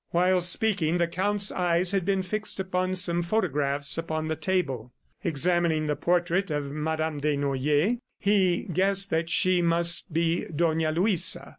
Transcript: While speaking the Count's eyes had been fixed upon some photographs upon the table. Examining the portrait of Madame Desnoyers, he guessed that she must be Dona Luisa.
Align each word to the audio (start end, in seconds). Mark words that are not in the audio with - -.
While 0.09 0.41
speaking 0.41 0.97
the 0.97 1.05
Count's 1.07 1.51
eyes 1.51 1.91
had 1.91 2.05
been 2.05 2.23
fixed 2.23 2.59
upon 2.59 2.95
some 2.95 3.21
photographs 3.21 3.99
upon 3.99 4.29
the 4.29 4.35
table. 4.35 4.91
Examining 5.23 5.85
the 5.85 5.95
portrait 5.95 6.49
of 6.49 6.71
Madame 6.71 7.19
Desnoyers, 7.19 7.99
he 8.17 8.63
guessed 8.73 9.11
that 9.11 9.29
she 9.29 9.61
must 9.61 10.11
be 10.11 10.47
Dona 10.55 10.91
Luisa. 10.91 11.49